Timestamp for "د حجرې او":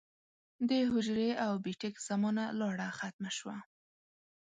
0.69-1.51